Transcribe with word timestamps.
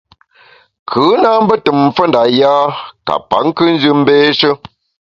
Kù 0.89 1.01
na 1.21 1.29
mbe 1.43 1.55
tùm 1.65 1.77
mfe 1.87 2.03
nda 2.09 2.21
yâ 2.39 2.53
ka 3.07 3.13
pa 3.29 3.37
nkùnjù 3.47 3.91
mbééshe. 4.01 4.49